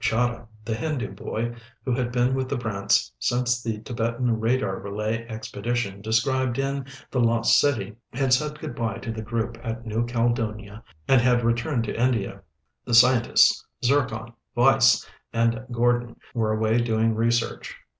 Chahda, 0.03 0.47
the 0.65 0.73
Hindu 0.73 1.11
boy 1.13 1.53
who 1.85 1.93
had 1.93 2.11
been 2.11 2.33
with 2.33 2.49
the 2.49 2.57
Brants 2.57 3.11
since 3.19 3.61
the 3.61 3.81
Tibetan 3.81 4.39
radar 4.39 4.79
relay 4.79 5.27
expedition 5.27 6.01
described 6.01 6.57
in 6.57 6.87
The 7.11 7.19
Lost 7.19 7.59
City, 7.59 7.95
had 8.11 8.33
said 8.33 8.57
good 8.57 8.73
bye 8.75 8.97
to 8.97 9.11
the 9.11 9.21
group 9.21 9.59
at 9.63 9.85
New 9.85 10.03
Caledonia 10.07 10.83
and 11.07 11.21
had 11.21 11.43
returned 11.43 11.83
to 11.83 11.95
India. 12.03 12.41
The 12.83 12.95
scientists, 12.95 13.63
Zircon, 13.85 14.33
Weiss, 14.55 15.07
and 15.33 15.63
Gordon, 15.71 16.15
were 16.33 16.51
away 16.51 16.79
doing 16.79 17.13
research. 17.13 17.75